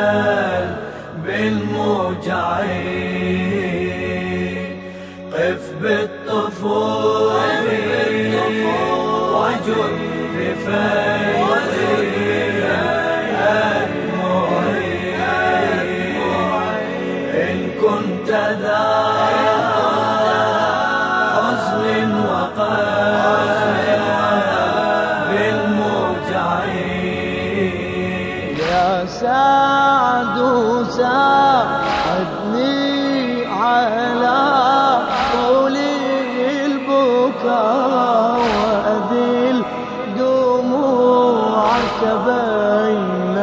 بين 42.01 43.35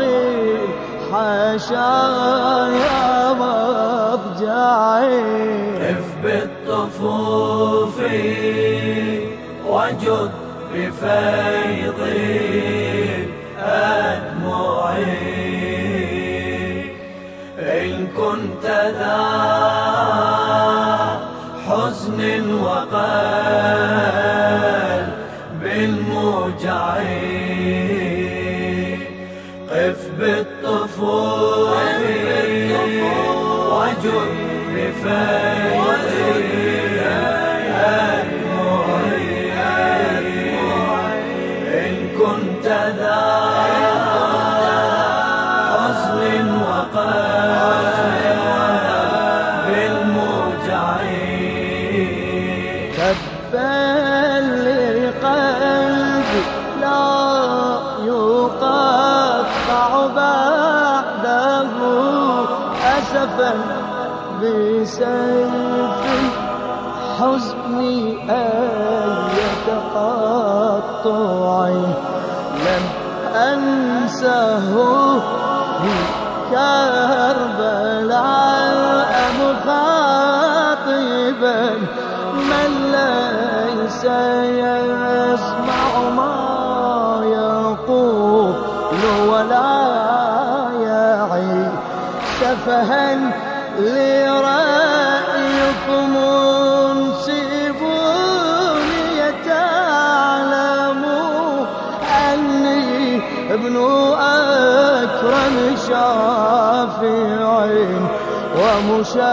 الحشايا 1.62 3.32
مضجعي 3.32 5.16
قف 5.80 6.08
بالطفوف 6.22 7.97
وجد 9.69 10.30
بفيض 10.74 12.00
الأدمع 13.58 14.97
إن 17.58 18.06
كنت 18.06 18.64
ذا 18.66 19.20
حزن 21.68 22.20
وقل 22.54 23.46
كنت 42.19 42.66
ذا 42.66 43.22
حزن 45.70 46.48
وقل 46.62 47.12
بالموجع 49.66 50.97
تبا 52.97 53.76
لقلبي 55.04 56.42
لا 56.81 57.04
يقطع 58.06 60.06
بعده 60.06 61.70
أسفا 62.98 63.75
بسيف 64.47 66.03
حزني 67.21 67.99
أن 68.31 68.53
يتقطع 69.39 70.77
لم 72.67 72.84
أنسه 73.37 74.73
في 75.83 75.95
كربلاء 76.51 77.67
مخاطبا. 79.41 80.07
من 82.34 82.71
ليس 82.93 84.03
يسمع 85.25 85.91
ما 86.17 86.37
يقول 87.25 88.54
ولا 89.28 89.72
يعي 90.81 91.54
سفها 92.41 93.55
انسبوني 97.87 99.33
تعلموا 99.45 101.27
أني 102.33 103.21
ابن 103.51 103.77
أكرم 104.19 105.57
شافع 105.89 107.67
ومشفع 108.57 109.27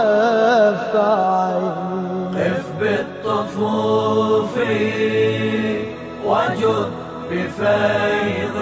قف 2.34 2.66
بالطفوف 2.80 4.54
وجد 6.26 6.90
بفيض 7.30 8.56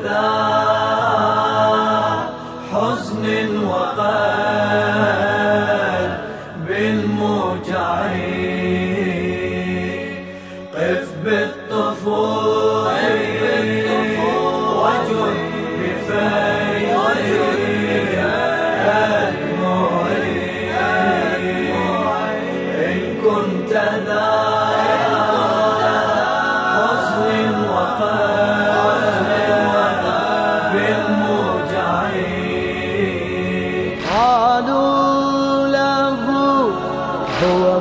ذا 0.00 0.51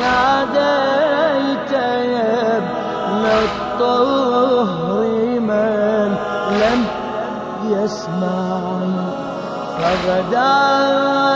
ناديت 0.00 1.72
يا 1.72 2.56
ابن 2.56 3.24
الطهر 3.24 5.00
من 5.40 6.08
لم 6.60 6.80
يسمع. 7.64 8.58
فغدا 9.78 11.27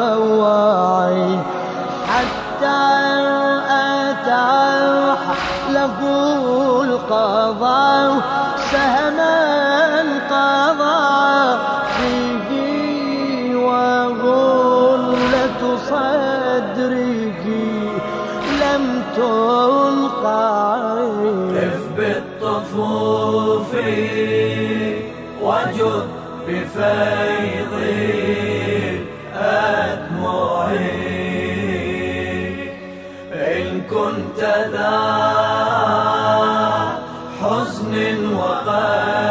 يتروعي 0.00 1.38
حتى 2.08 2.80
أتاح 3.70 5.18
له 5.70 5.98
القضاء 6.82 8.12
سهما 8.72 9.40
قضى 10.30 11.58
فيه 11.96 12.50
وغلة 13.56 15.62
صدره 15.88 17.44
لم 18.62 18.84
تلقى 19.16 20.50
قف 21.56 21.80
بالطفوف 21.96 23.70
وجد 25.42 26.06
بفيض 26.48 27.39
حزن 37.80 38.24
وقلب 38.34 39.29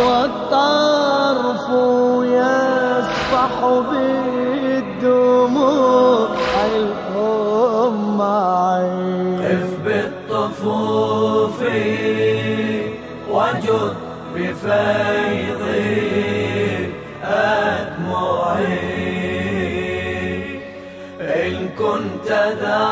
والطرف 0.07 1.67
يسفح 2.23 3.55
بالدموع 5.01 5.49
الأمعين. 6.77 7.85
قف 9.45 9.71
بالطفوف 9.85 11.59
وجد 13.31 13.95
بفيض 14.35 15.63
أدمعي 17.25 19.14
كنت 21.79 22.29
ذا 22.61 22.85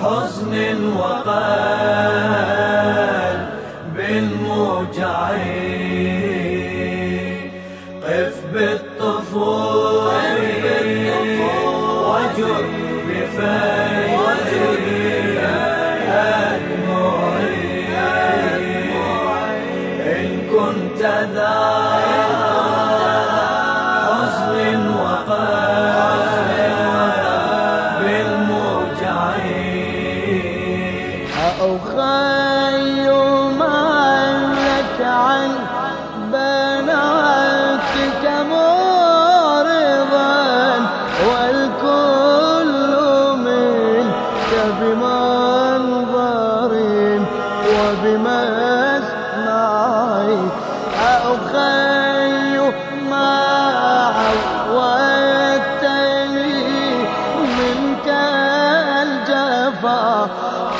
حزن 0.00 0.54
وقلب 0.96 1.46
موجعين 4.42 5.76
قف 8.02 8.36
بالطفول 8.52 10.06
وجد 12.06 12.66
بفيض 13.08 14.15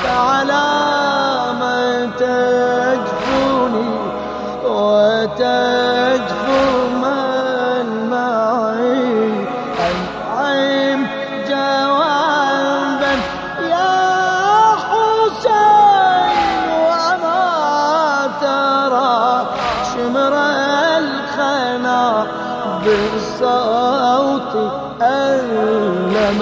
فعلى 0.02 0.68
ما 1.60 1.80
تجفوني 2.18 3.90
وتجفو 4.64 6.64
من 7.02 7.86
معي. 8.10 9.46
أنعم 9.86 11.00
جوابا 11.48 13.14
يا 13.74 13.96
حسين 14.86 16.60
وما 16.88 17.44
ترى. 18.40 19.20
شمر 19.92 20.34
الخنا 20.98 22.02
بالصوت 22.84 24.54
ألم 25.02 26.40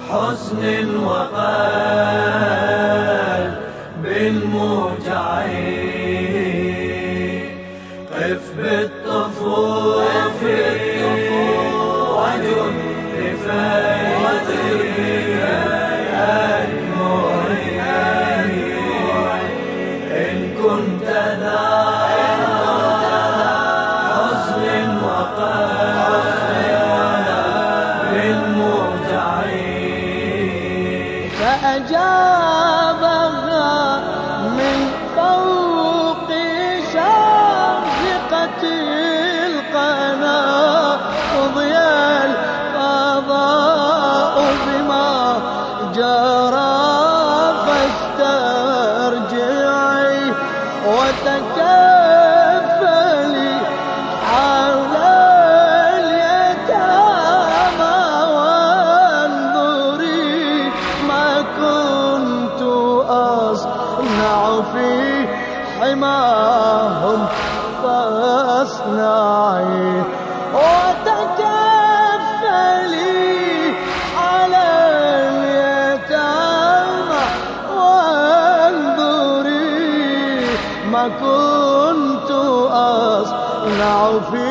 حزن 0.09 0.65
وقلب 1.05 1.88
job. 31.89 32.38
كنت 81.09 82.31
أصنع 82.71 83.99
في 84.31 84.49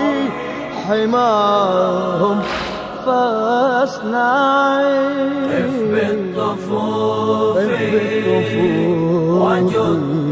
حماهم 0.87 2.37
فاصنع 3.05 4.81
اثبت 5.51 6.19
طفوفي. 6.37 7.77
وجد 9.29 10.26